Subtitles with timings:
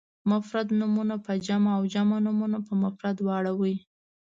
[0.31, 3.75] مفرد نومونه په جمع او جمع نومونه په مفرد واړوئ.